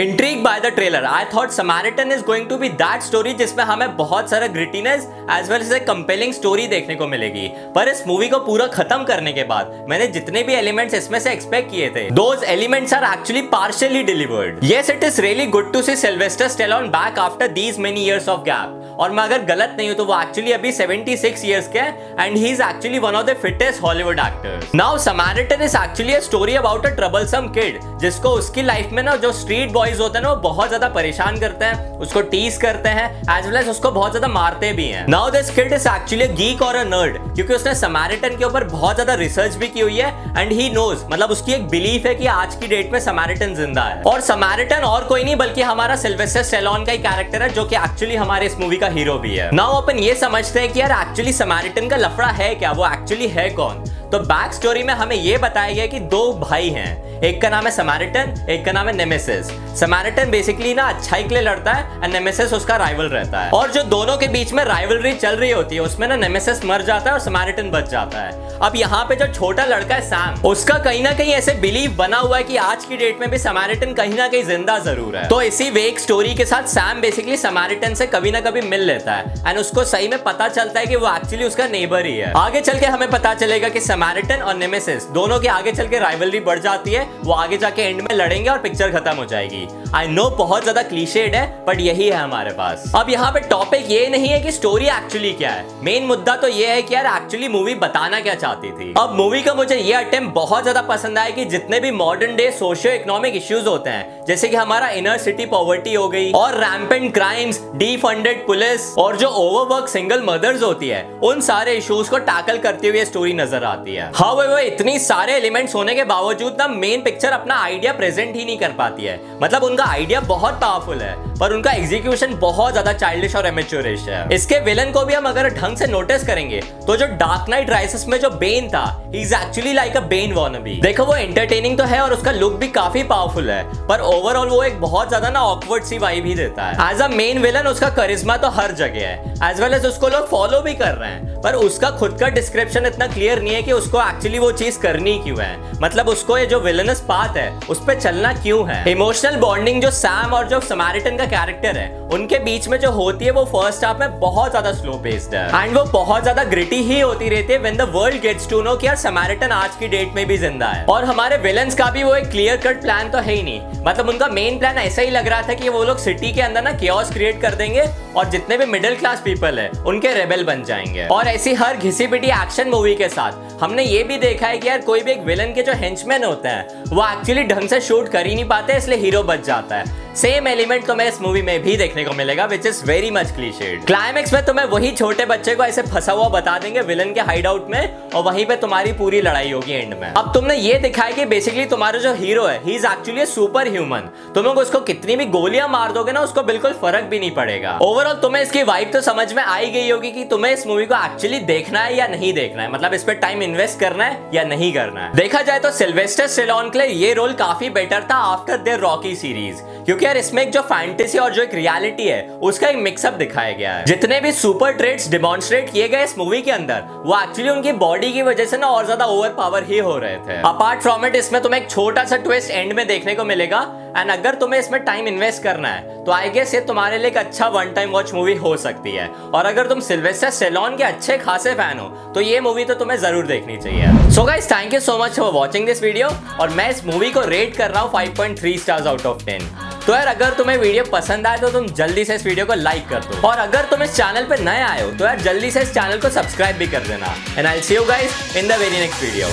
Intrigued 0.00 0.42
by 0.42 0.60
the 0.60 0.66
trailer 0.66 1.04
I 1.04 1.24
thought 1.34 1.50
Samaritan 1.50 2.12
is 2.12 2.22
going 2.24 2.48
to 2.48 2.56
be 2.56 2.68
that 2.82 3.02
story 3.02 3.32
जिसमें 3.34 3.64
हमें 3.64 3.96
बहुत 3.96 4.30
सारा 4.30 4.46
grittiness 4.46 5.02
as 5.30 5.50
well 5.50 5.62
as 5.62 5.72
a 5.72 5.78
compelling 5.80 6.32
story 6.32 6.66
देखने 6.68 6.94
को 6.94 7.06
मिलेगी। 7.06 7.46
पर 7.74 7.88
इस 7.88 8.02
मूवी 8.06 8.28
को 8.28 8.38
पूरा 8.46 8.66
खत्म 8.68 9.04
करने 9.04 9.32
के 9.32 9.44
बाद 9.44 9.86
मैंने 9.90 10.06
जितने 10.08 10.42
भी 10.42 10.54
एलिमेंट्स 10.54 10.94
इसमें 10.94 11.18
से 11.20 11.32
एक्सपेक्ट 11.32 11.70
किए 11.70 11.88
थे 11.96 12.08
those 12.12 12.44
elements 12.48 12.94
are 12.94 13.04
actually 13.12 13.42
partially 13.52 14.02
delivered 14.02 14.64
yes 14.64 14.90
it 14.90 15.04
is 15.04 15.20
really 15.20 15.46
good 15.48 15.72
to 15.72 15.82
see 15.82 15.96
Sylvester 15.96 16.48
Stallone 16.48 16.88
back 16.90 17.18
after 17.18 17.48
these 17.52 17.78
many 17.78 18.04
years 18.04 18.28
of 18.28 18.40
gap 18.44 18.79
और 19.00 19.10
मैं 19.10 19.22
अगर 19.24 19.44
गलत 19.46 19.74
नहीं 19.78 19.88
हूँ 19.88 19.96
तो 19.96 20.04
वो 20.04 20.20
एक्चुअली 20.20 20.52
अभी 20.52 20.72
76 20.72 21.44
इयर्स 21.44 21.68
के 21.68 21.78
and 22.22 22.36
he 22.36 22.46
is 22.46 22.62
actually 22.62 22.98
one 22.98 23.14
of 23.14 23.26
the 23.26 23.34
fittest 23.42 23.82
Hollywood 23.82 24.18
actors 24.20 24.74
now 24.74 24.98
Samaritan 25.00 25.62
is 25.62 25.76
actually 25.76 26.14
a 26.14 26.20
story 26.20 26.54
about 26.56 26.86
a 26.86 26.90
troublesome 26.96 27.48
kid 27.52 27.78
जिसको 28.00 28.28
उसकी 28.38 28.62
लाइफ 28.62 28.90
में 28.92 29.02
ना 29.02 29.14
जो 29.16 29.32
स्ट्रीट 29.32 29.72
बॉयज़ 29.72 30.00
होते 30.00 30.18
हैं 30.18 30.24
ना, 30.24 30.30
वो 30.30 30.36
बहुत 30.42 30.68
ज़्यादा 30.68 30.88
परेशान 30.90 31.38
करते 31.40 31.64
हैं, 31.64 31.98
उसको 31.98 32.20
टीज 32.30 32.56
करते 32.56 32.88
हैं 32.88 33.06
एज 33.38 33.46
वेल 33.46 33.56
एज 33.56 33.68
उसको 33.68 33.90
बहुत 33.90 34.10
ज़्यादा 34.10 34.28
मारते 34.28 34.72
भी 34.72 34.86
हैं. 34.86 35.06
Now 35.08 35.30
this 35.30 35.50
kid 35.50 35.72
is 35.72 35.88
actually 35.88 36.26
geek 36.34 36.62
और 36.62 36.76
अ 36.76 36.84
नर्ड 36.84 37.18
क्योंकि 37.34 37.54
उसने 37.54 37.74
समारिटन 37.74 38.36
के 38.36 38.44
ऊपर 38.44 38.64
बहुत 38.66 38.94
ज़्यादा 38.94 39.14
रिसर्च 39.14 39.54
भी 39.56 39.68
की 39.68 39.80
हुई 39.80 39.96
है 39.96 40.10
एंड 40.38 40.52
ही 40.52 40.68
नोज़ 40.70 41.04
मतलब 41.10 41.30
उसकी 41.30 41.52
एक 41.52 41.66
बिलीफ 41.68 42.06
है 42.06 42.14
कि 42.14 42.26
आज 42.34 42.54
की 42.54 42.66
डेट 42.66 42.92
में 42.92 43.00
समारिटन 43.00 43.54
ज़िंदा 43.54 43.82
है. 43.82 44.02
और 44.02 44.20
समारिटन 44.20 44.84
और 44.84 45.04
कोई 45.04 45.24
नहीं, 45.24 45.36
बल्कि 45.36 45.62
हमारा 45.62 45.96
सिल्वेस्टर 45.96 46.42
सेलॉन 46.44 46.84
का 46.84 46.92
ही 46.92 46.98
कैरेक्टर 47.00 47.42
है, 47.42 47.48
जो 47.50 47.64
कि 47.64 47.76
एक्चुअली 47.76 48.16
हमारे 48.16 48.46
इस 48.46 48.58
मूवी 48.60 48.76
का 48.76 48.88
हीरो 48.90 49.18
भी 49.18 49.34
है। 49.36 49.50
नाउ 49.54 49.72
अपन 49.72 49.98
ये 49.98 50.14
समझते 50.14 50.60
हैं 50.60 50.72
कि 50.72 50.80
यार 50.80 50.92
एक्चुअली 50.92 51.32
समारिटन 51.32 51.88
का 51.88 51.96
लफड़ा 51.96 52.26
है 52.26 52.54
क्या? 52.54 52.72
वो 52.72 52.86
एक्चुअली 52.86 53.28
है 53.28 53.50
कौन? 53.50 53.84
तो 54.12 54.18
बैक 54.18 54.52
स्टोरी 54.52 54.82
में 54.82 54.94
हमें 54.94 55.16
ये 55.16 55.38
बताया 55.38 55.74
गया 55.74 55.86
कि 55.86 56.00
दो 56.00 56.32
भाई 56.32 56.70
हैं। 56.70 57.09
एक 57.24 57.40
का 57.42 57.48
नाम 57.48 57.64
है 57.64 57.70
समारिटन 57.70 58.46
एक 58.50 58.64
का 58.64 58.72
नाम 58.72 58.86
है 58.88 58.92
नेमेसिस 58.96 59.46
समारिटन 59.80 60.30
बेसिकली 60.30 60.72
ना 60.74 60.82
अच्छाई 60.88 61.22
के 61.22 61.34
लिए 61.34 61.42
लड़ता 61.42 61.72
है 61.72 62.04
एंड 62.04 62.12
नेमेसिस 62.12 62.52
उसका 62.52 62.76
राइवल 62.76 63.06
रहता 63.06 63.40
है. 63.40 63.50
और 63.50 63.70
जो 63.70 63.82
दोनों 63.84 64.16
के 64.16 64.28
बीच 64.28 64.52
में 64.52 64.62
राइवलरी 64.64 65.12
चल 65.14 65.36
रही 65.36 65.50
होती 65.50 65.74
है, 65.74 65.80
उसमें 65.80 66.06
ना 66.08 66.16
नेमेसिस 66.16 66.64
मर 66.64 66.82
जाता 66.82 67.10
है 67.10 67.12
और 67.12 67.20
समारिटन 67.20 67.70
बच 67.70 67.90
जाता 67.90 68.20
है. 68.20 68.58
अब 68.60 68.76
यहाँ 68.76 69.04
पे 69.08 69.16
जो 69.16 69.26
छोटा 69.26 69.64
लड़का 69.64 69.94
है 69.94 70.00
सैम 70.02 70.40
उसका 70.48 70.78
कहीं 70.78 71.02
ना 71.02 71.12
कहीं 71.12 71.32
ऐसे 71.32 71.52
बिलीव 71.60 71.96
बना 71.96 72.18
हुआ 72.18 72.36
है 72.36 72.42
कि 72.44 72.56
आज 72.58 72.84
की 72.84 72.96
डेट 72.96 73.20
में 73.20 73.28
भी 73.30 73.38
समारिटन 73.38 73.92
कहीं 73.92 74.14
ना 74.14 74.28
कहीं 74.28 74.42
ज़िंदा 74.44 74.78
ज़रूर 74.78 75.16
है. 75.16 75.26
तो 75.28 75.40
इसी 75.42 75.68
वेक 75.70 76.00
स्टोरी 76.00 76.34
के 76.34 76.44
साथ 76.44 76.68
सैम 76.68 77.00
बेसिकली 77.00 77.36
समारिटन 77.36 77.94
से 77.94 78.06
कभी 78.06 78.30
ना 78.30 78.40
कभी 78.40 78.60
मिल 78.62 78.84
लेता 78.84 79.14
है 79.14 79.34
एंड 79.46 79.58
उसको 79.58 79.84
सही 79.84 80.08
में 80.08 80.22
पता 80.24 80.48
चलता 80.48 80.80
है 80.80 80.86
कि 80.86 80.96
वो 80.96 81.14
एक्चुअली 81.14 81.44
उसका 81.44 81.66
नेबर 81.68 82.06
ही 82.06 82.16
है. 82.16 82.32
आगे 82.38 82.60
चल 82.60 82.78
के 82.80 82.86
हमें 82.86 83.08
पता 83.10 83.34
चलेगा 83.34 83.68
कि 83.68 83.80
समारिटन 83.82 84.42
और 84.42 84.56
नेमेसिस 84.56 85.08
दोनों 85.12 85.40
के 85.40 85.48
आगे 85.50 85.72
चल 85.72 85.88
के 85.88 85.98
राइवलरी 85.98 86.40
बढ़ 86.40 86.58
जाती 86.60 86.92
है 86.92 87.08
वो 87.24 87.32
आगे 87.34 87.56
जाके 87.58 87.82
एंड 87.82 88.00
में 88.00 88.14
लड़ेंगे 88.14 88.50
और 88.50 88.58
पिक्चर 88.58 88.90
खत्म 88.90 89.14
हो 89.16 89.24
जाएगी। 89.26 89.66
आई 89.94 90.08
नो 90.08 90.28
बहुत 90.36 90.62
ज़्यादा 90.62 90.82
क्लीशेड 90.84 91.34
है 91.34 91.44
बट 91.66 91.80
यही 91.80 92.08
है 92.08 92.16
हमारे 92.16 92.50
पास। 92.52 92.90
अब 92.96 93.10
यहाँ 93.10 93.30
पे 93.32 93.40
टॉपिक 93.48 93.90
ये 93.90 94.06
नहीं 94.08 94.28
है 94.28 94.40
कि 94.40 94.52
स्टोरी 94.52 94.86
एक्चुअली 94.88 95.32
क्या 95.32 95.50
है। 95.50 95.64
मेन 95.84 96.06
मुद्दा 96.06 96.36
तो 96.36 96.48
ये 96.48 96.66
है 96.66 96.82
कि 96.82 96.94
यार 96.94 97.06
एक्चुअली 97.06 97.48
मूवी 97.48 97.74
बताना 97.76 98.20
क्या 98.20 98.34
चाहती 98.36 98.70
थी। 98.72 98.92
अब 98.98 99.14
मूवी 99.16 99.42
का 99.42 99.54
मुझे 99.54 99.76
ये 99.76 99.92
अटेम्प्ट 99.94 100.34
बहुत 100.34 100.62
ज़्यादा 100.62 100.82
पसंद 100.84 101.18
आया 101.18 101.30
कि 101.30 101.44
जितने 101.46 101.80
भी 101.80 101.90
modern 101.92 102.36
day 102.36 102.50
socio 102.52 102.92
economic 102.94 103.36
issues 103.36 103.68
होते 103.68 103.90
हैं, 103.90 104.24
जैसे 104.26 104.48
कि 104.48 104.56
हमारा 104.56 104.88
इनर 104.90 105.18
सिटी 105.18 105.46
पॉवर्टी 105.46 105.94
हो 105.94 106.08
गई, 106.08 106.30
और 106.32 106.54
rampant 106.56 107.12
crimes 107.14 107.60
D 107.74 107.96
funded 107.96 108.46
police 108.46 108.94
और 108.98 109.16
जो 109.16 109.28
ओवरवर्क 109.28 109.88
सिंगल 109.88 110.22
मदर्स 110.24 110.62
होती 110.62 110.88
है, 110.88 111.02
उन 111.24 111.40
सारे 111.42 111.74
इश्यूज़ 111.74 112.10
को 112.10 112.18
टैकल 112.20 112.58
करते 112.60 112.88
हुए 112.88 113.04
स्टोरी 113.04 113.32
नज़र 113.34 113.64
आती 113.64 113.94
है। 113.94 114.10
हाँ 114.14 114.32
वो 114.34 114.58
इतनी 114.58 114.98
सारे 115.00 115.34
एलिमेंट्स 115.34 115.74
होने 115.74 115.94
के 115.94 116.04
बावजूद 116.06 116.56
ना 116.58 116.68
मेन 116.68 116.99
पिक्चर 117.00 117.32
अपना 117.32 117.54
आइडिया 117.60 117.92
प्रेजेंट 117.92 118.34
ही 118.36 118.44
नहीं 118.44 118.58
कर 118.58 118.72
पाती 118.78 119.04
है। 119.04 119.18
मतलब 119.42 119.64
उनका 119.64 119.84
आइडिया 119.86 120.20
बहुत 120.22 120.60
पावरफुल 120.60 121.00
है, 121.00 121.14
पर 121.38 121.52
उनका 121.52 121.70
एग्जीक्यूशन 121.72 122.34
बहुत 122.38 122.72
ज़्यादा 122.72 122.92
चाइल्डिश 122.94 123.36
और 123.36 123.46
एमेच्योरिश 123.46 124.00
है। 124.08 124.26
इसके 124.34 124.58
विलन 124.60 124.90
को 124.92 125.04
भी 125.04 125.14
हम 125.14 125.28
अगर 125.28 125.48
ढंग 125.50 125.76
से 125.76 125.86
नोटिस 125.86 126.26
करेंगे 126.26 126.60
तो 126.86 126.96
जो 126.96 127.06
डार्क 127.16 127.48
नाइट 127.48 127.70
राइसेस 127.70 128.06
में 128.08 128.18
जो 128.20 128.30
बेन 128.32 128.68
था 128.68 128.84
is 129.14 129.34
actually 129.34 129.72
like 129.72 129.96
a 129.96 130.00
Ben 130.02 130.32
wannabe 130.32 130.78
देखो, 130.82 131.04
वो 131.04 131.14
एंटरटेनिंग 131.14 131.76
तो 131.78 131.84
है 131.84 132.00
और 132.00 132.12
उसका 132.12 132.32
लुक 132.32 132.54
भी 132.54 132.68
काफ़ी 132.70 133.02
पावरफुल 133.04 133.50
है, 133.50 133.62
पर 133.86 134.00
ओवरऑल 134.02 134.48
वो 134.48 134.62
एक 134.64 134.80
बहुत 134.80 135.08
ज़्यादा 135.08 135.30
ना 135.30 135.40
ऑकवर्ड 135.42 135.84
सी 135.84 135.98
वाइब 135.98 136.26
ही 136.26 136.34
देता 136.34 136.64
है। 136.64 136.90
एज 136.90 137.00
अ 137.02 137.08
मेन 137.10 137.38
विलन 137.38 137.66
उसका 137.68 137.88
करिश्मा 137.92 138.36
तो 138.36 138.48
हर 138.50 138.72
जगह 138.74 139.06
है 139.06 139.50
एज 139.50 139.60
वेल 139.60 139.74
एज 139.74 139.86
उसको 139.86 140.08
लोग 140.08 140.26
फॉलो 140.28 140.60
भी 140.60 140.74
कर 140.74 140.94
रहे 140.94 141.10
हैं, 141.10 141.40
पर 141.42 141.54
उसका 141.56 141.90
खुद 141.98 142.18
का 142.20 142.28
डिस्क्रिप्शन 142.30 142.86
इतना 142.86 143.06
क्लियर 143.08 143.42
नहीं 143.42 143.54
है 143.54 143.62
कि 143.62 143.72
उसको 143.72 144.00
एक्चुअली 144.00 144.38
वो 144.38 144.50
चीज़ 144.54 144.78
करनी 144.80 145.18
क्यों 145.18 145.40
है। 145.40 145.80
मतलब 145.82 146.08
उसको 146.08 146.38
ये 146.38 146.46
जो 146.46 146.60
विलनस 146.90 147.00
पाथ 147.08 147.36
है, 147.36 147.50
उस 147.70 147.84
पर 147.86 148.00
चलना 148.00 148.32
क्यों 148.34 148.68
है? 148.68 148.90
इमोशनल 148.90 149.36
बॉन्डिंग 149.36 149.80
जो 149.82 149.90
सैम 149.92 150.32
और 150.34 150.46
जो 150.48 150.60
समारिटन 150.60 151.16
का 151.16 151.24
कैरेक्टर 151.26 151.76
है, 151.76 151.88
उनके 152.10 152.38
बीच 152.40 152.68
में 152.68 152.78
जो 152.80 152.90
होती 152.90 153.24
है, 153.24 153.30
वो 153.30 153.44
फ़र्स्ट 153.46 153.84
हाफ़ 153.84 153.98
में 153.98 154.18
बहुत 154.20 154.50
ज़्यादा 154.50 154.72
स्लो 154.72 154.92
पेस्ड 155.04 155.34
है। 155.34 155.64
एंड 155.64 155.76
वो 155.76 155.84
बहुत 155.92 156.22
ज़्यादा 156.22 156.44
ग्रिटी 156.44 156.76
ही 156.84 157.00
होती 157.00 157.28
रहती 157.28 157.52
है 157.52 157.58
when 157.58 157.76
the 157.76 157.88
world 157.92 158.20
gets 158.22 158.48
to 158.50 158.62
know 158.62 158.74
कि 158.76 158.86
यार 158.86 158.96
समारिटन 158.96 159.52
आज 159.52 159.76
की 159.76 159.88
डेट 159.88 160.14
में 160.14 160.26
भी 160.26 160.38
ज़िंदा 160.38 160.68
है। 160.68 160.84
और 160.86 161.04
हमारे 161.04 161.36
विलन्स 161.38 161.74
का 161.74 161.90
भी 161.90 162.02
वो 162.02 162.14
एक 162.14 162.30
क्लियर 162.30 162.56
कट 162.66 162.80
प्लान 162.82 163.10
तो 163.10 163.18
है 163.18 163.34
ही 163.34 163.42
नहीं। 163.42 163.82
मतलब 163.86 164.08
उनका 164.08 164.28
मेन 164.30 164.58
प्लान 164.58 164.78
ऐसा 164.78 165.02
ही 165.02 165.10
लग 165.10 165.28
रहा 165.28 165.42
था 165.42 165.54
कि 165.54 165.68
वो 165.68 165.84
लोग 165.84 165.98
सिटी 165.98 166.32
के 166.32 166.40
अंदर 166.40 166.62
ना 166.62 166.72
केओस 166.74 167.12
क्रिएट 167.12 167.40
कर 167.42 167.54
देंगे 167.54 167.84
और 168.16 168.28
जितने 168.30 168.56
भी 168.58 168.64
मिडिल 168.66 168.96
क्लास 168.96 169.20
पीपल 169.24 169.58
है, 169.58 169.70
उनके 169.86 170.12
रेबल 170.14 170.44
बन 170.44 170.64
जाएँगे। 170.64 171.06
और 171.08 171.28
ऐसी 171.28 171.54
हर 171.54 171.76
घिसी 171.76 172.06
पिटी 172.06 172.28
एक्शन 172.32 172.68
मूवी 172.68 172.94
के 172.94 173.08
साथ 173.08 173.62
हमने 173.62 173.82
ये 173.82 174.02
भी 174.04 174.16
देखा 174.18 174.46
है 174.46 174.58
कि 174.58 174.68
यार 174.68 174.80
कोई 174.82 175.00
भी 175.00 175.10
एक 175.12 175.22
विलन 175.24 175.52
के 175.54 175.62
जो 175.62 175.72
हेंचमैन 175.76 176.24
होते 176.24 176.48
हैं 176.48 176.69
वो 176.88 177.04
एक्चुअली 177.04 177.42
ढंग 177.44 177.68
से 177.68 177.80
शूट 177.80 178.08
कर 178.08 178.26
ही 178.26 178.34
नहीं 178.34 178.48
पाते 178.48 178.76
इसलिए 178.76 178.98
हीरो 178.98 179.22
बच 179.22 179.44
जाता 179.46 179.76
है। 179.76 180.09
सेम 180.16 180.46
एलिमेंट 180.48 180.86
तुम्हें 180.86 181.06
इस 181.08 181.20
मूवी 181.22 181.40
में 181.42 181.62
भी 181.62 181.76
देखने 181.76 182.04
को 182.04 182.12
मिलेगा 182.12 182.44
which 182.44 182.64
is 182.66 182.82
very 182.84 183.10
much 183.10 183.30
cliched 183.32 183.84
climax 183.86 184.32
में 184.32 184.44
तुम्हें 184.46 184.64
वही 184.68 184.90
छोटे 184.92 185.24
बच्चे 185.26 185.54
को 185.54 185.64
ऐसे 185.64 185.82
फंसा 185.82 186.12
हुआ 186.12 186.28
बता 186.28 186.56
देंगे 186.58 186.80
विलन 186.80 187.12
के 187.14 187.20
हाइड 187.20 187.46
आउट 187.46 187.68
में, 187.70 188.10
और 188.10 188.22
वहीं 188.24 188.46
पे 188.46 188.56
तुम्हारी 188.56 188.92
पूरी 188.92 189.20
लड़ाई 189.20 189.50
होगी 189.50 189.72
एंड 189.72 189.94
में. 189.94 190.08
अब 190.08 190.32
तुमने 190.34 190.54
ये 190.54 190.78
दिखाया 190.78 191.14
कि 191.16 191.24
बेसिकली 191.24 191.66
तुम्हारा 191.66 191.98
जो 191.98 192.14
हीरो 192.14 192.46
है 192.46 192.58
he 192.64 192.74
is 192.74 192.86
actually 192.86 193.26
super 193.26 193.68
human 193.68 194.08
तुम 194.34 194.44
लोग 194.44 194.58
उसको 194.58 194.80
कितनी 194.80 195.16
भी 195.16 195.26
गोलियाँ 195.28 195.68
मार 195.68 195.92
दोगे 195.92 196.12
ना, 196.12 196.20
उसको 196.20 196.42
बिल्कुल 196.42 196.72
फ़र्क 196.82 197.04
भी 197.10 197.18
नहीं 197.18 197.30
पड़ेगा. 197.30 197.78
ओवरऑल 197.82 198.14
तुम्हें 198.22 198.42
इसकी 198.42 198.62
वाइब 198.62 198.90
तो 198.92 199.00
समझ 199.02 199.32
में 199.32 199.42
आई 199.42 199.70
गई 199.70 199.90
होगी 199.90 200.10
कि 200.12 200.24
तुम्हें 200.24 200.52
इस 200.52 200.66
मूवी 200.66 200.86
को 200.86 201.04
एक्चुअली 201.04 201.38
देखना 201.52 201.80
है 201.80 201.96
या 201.96 202.08
नहीं 202.08 202.32
देखना 202.32 202.62
है. 202.62 202.72
मतलब 202.72 202.94
इस 202.94 203.04
पर 203.04 203.14
टाइम 203.22 203.42
इन्वेस्ट 203.42 203.80
करना 203.80 204.04
है 204.04 204.20
या 204.34 204.44
नहीं 204.44 204.72
करना 204.72 205.00
है. 205.00 205.14
देखा 205.14 205.42
जाए 205.42 205.58
तो 205.60 205.70
सिल्वेस्टर 205.72 206.26
सिलोन 206.28 206.70
के 206.70 206.78
लिए 206.78 207.06
ये 207.06 207.14
रोल 207.14 207.32
काफ़ी 207.36 207.70
बेटर 207.70 208.06
था 208.10 208.16
आफ्टर 208.34 208.58
देयर 208.58 208.80
रॉकी 208.80 209.14
सीरीज़ 209.16 209.62
क्योंकि 209.84 209.99
यार 210.02 210.16
इसमें 210.16 210.42
एक 210.42 210.50
जो 210.52 210.60
फैंटेसी 210.62 211.18
और 211.18 211.32
जो 211.34 211.42
एक 211.42 211.54
रियलिटी 211.54 212.06
है, 212.06 212.22
उसका 212.42 212.68
एक 212.68 212.76
मिक्सअप 212.78 213.14
दिखाया 213.14 213.52
गया 213.52 213.72
है। 213.72 213.84
जितने 213.84 214.20
भी 214.20 214.32
सुपर 214.32 214.72
ट्रेड्स 214.72 215.08
डिमॉन्स्ट्रेट 215.10 215.70
किए 215.72 215.88
गए 215.88 216.04
इस 216.04 216.16
मूवी 216.18 216.40
के 216.42 216.50
अंदर, 216.50 216.82
वो 217.04 217.18
एक्चुअली 217.18 217.50
उनकी 217.50 217.72
बॉडी 217.80 218.12
की 218.12 218.22
वजह 218.22 218.44
से 218.44 218.56
ना 218.58 218.66
और 218.68 218.84
ज़्यादा 218.84 219.04
ओवर 219.06 219.28
पावर 219.34 219.64
ही 219.64 219.78
हो 219.78 219.96
रहे 219.98 220.16
थे। 220.18 220.40
अपार्ट 220.48 220.82
फ्रॉम 220.82 221.06
इट 221.06 221.16
इसमें 221.16 221.40
तुम्हें 221.42 221.60
एक 221.60 221.70
छोटा 221.70 222.04
सा 222.04 222.16
ट्विस्ट 222.18 222.50
एंड 222.50 222.72
में 222.72 222.86
देखने 222.86 223.14
को 223.14 223.24
मिलेगा। 223.24 223.60
एंड 223.96 224.10
अगर 224.10 224.34
तुम्हें 224.34 224.58
इसमें 224.60 224.82
टाइम 224.84 225.06
इन्वेस्ट 225.08 225.42
करना 225.42 225.68
है 225.68 226.04
तो 226.04 226.12
आई 226.12 226.28
गेस 226.30 226.54
ये 226.54 226.60
तुम्हारे 226.62 226.98
लिए 226.98 227.06
एक 227.08 227.16
अच्छा 227.18 227.48
वन 227.48 227.72
टाइम 227.74 227.90
वॉच 227.90 228.12
मूवी 228.14 228.34
हो 228.36 228.56
सकती 228.56 228.90
है। 228.90 229.08
और 229.08 229.46
अगर 229.46 229.66
तुम 229.66 229.80
सिल्वेस्टर 229.80 230.30
सेलॉन 230.30 230.76
के 230.76 230.84
अच्छे 230.84 231.16
खासे 231.18 231.54
फ़ैन 231.54 231.78
हो 231.78 231.88
तो 232.14 232.20
ये 232.20 232.40
मूवी 232.40 232.64
तो 232.64 232.74
तुम्हें 232.74 232.98
ज़रूर 232.98 233.26
देखनी 233.26 233.56
चाहिए। 233.56 234.10
So 234.10 234.24
guys 234.24 234.50
thank 234.52 234.74
you 234.74 234.80
so 234.80 234.98
much 234.98 235.18
for 235.18 235.32
watching 235.32 235.66
this 235.66 235.82
video 235.82 236.08
और 236.40 236.50
मैं 236.50 236.70
इस 236.70 236.84
मूवी 236.86 237.10
को 237.10 237.20
रेट 237.26 237.56
कर 237.56 237.70
रहा 237.70 237.82
हूँ 237.82 237.92
5.3 237.92 238.56
स्टार्स 238.58 238.86
आउट 238.86 239.06
ऑफ़ 239.06 239.24
10 239.24 239.42
तो 239.86 239.94
यार, 239.94 240.06
अगर 240.06 240.34
तुम्हें 240.34 240.56
वीडियो 240.58 240.84
पसंद 240.92 241.26
आए 241.26 241.38
तो 241.38 241.48
तुम 241.50 241.66
जल्दी 241.76 242.04
से 242.04 242.14
इस 242.14 242.26
वीडियो 242.26 242.46
को 242.46 242.54
लाइक 242.54 242.88
कर 242.88 243.00
दो। 243.02 243.20
और 243.28 243.38
अगर 243.38 243.64
तुम 243.70 243.82
इस 243.82 243.94
चैनल 243.96 244.24
पर 244.24 244.40
नए 244.40 244.60
आए 244.62 244.82
हो 244.82 244.90
तो 244.90 245.04
यार, 245.04 245.20
जल्दी 245.20 245.50
से 245.50 245.62
इस 245.62 245.72
चैनल 245.74 246.00
को 246.00 246.10
सब्सक्राइब 246.10 246.56
भी 246.56 246.66
कर 246.66 246.86
देना। 246.88 247.14
And 247.38 247.46
I 247.46 247.60
see 247.62 247.74
you 247.74 247.84
guys 247.84 248.36
in 248.36 248.48
the 248.48 248.60
very 248.60 248.78
next 248.78 249.02
video 249.02 249.28